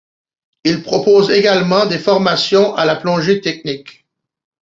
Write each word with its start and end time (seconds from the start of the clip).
Il 0.63 0.81
propose 0.81 1.29
également 1.29 1.85
des 1.85 1.99
formations 1.99 2.73
à 2.73 2.85
la 2.85 2.95
plongée 2.95 3.39
technique. 3.39 4.07